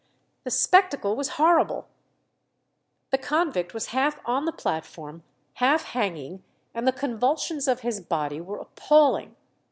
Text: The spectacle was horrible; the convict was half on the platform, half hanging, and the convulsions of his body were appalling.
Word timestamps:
The 0.45 0.49
spectacle 0.49 1.15
was 1.15 1.37
horrible; 1.37 1.87
the 3.11 3.19
convict 3.19 3.75
was 3.75 3.89
half 3.93 4.19
on 4.25 4.45
the 4.45 4.51
platform, 4.51 5.21
half 5.61 5.83
hanging, 5.83 6.43
and 6.73 6.87
the 6.87 6.91
convulsions 6.91 7.67
of 7.67 7.81
his 7.81 8.01
body 8.01 8.41
were 8.41 8.57
appalling. 8.57 9.35